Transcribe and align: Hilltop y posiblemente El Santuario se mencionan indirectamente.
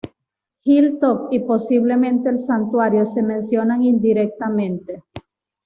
Hilltop 0.63 1.31
y 1.31 1.37
posiblemente 1.41 2.29
El 2.31 2.39
Santuario 2.39 3.05
se 3.05 3.21
mencionan 3.21 3.83
indirectamente. 3.83 5.03